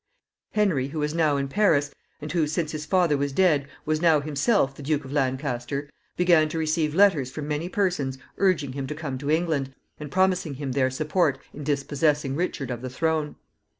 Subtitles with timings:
[0.53, 4.19] Henry, who was now in Paris, and who, since his father was dead, was now
[4.19, 8.95] himself the Duke of Lancaster, began to receive letters from many persons urging him to
[8.95, 13.35] come to England, and promising him their support in dispossessing Richard of the throne.